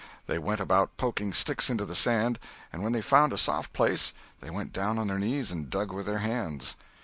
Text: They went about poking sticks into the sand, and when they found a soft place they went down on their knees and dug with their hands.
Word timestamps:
They 0.25 0.39
went 0.39 0.59
about 0.59 0.97
poking 0.97 1.31
sticks 1.31 1.69
into 1.69 1.85
the 1.85 1.93
sand, 1.93 2.39
and 2.73 2.81
when 2.81 2.91
they 2.91 3.03
found 3.03 3.33
a 3.33 3.37
soft 3.37 3.71
place 3.71 4.13
they 4.39 4.49
went 4.49 4.73
down 4.73 4.97
on 4.97 5.05
their 5.09 5.19
knees 5.19 5.51
and 5.51 5.69
dug 5.69 5.93
with 5.93 6.07
their 6.07 6.17
hands. 6.25 6.75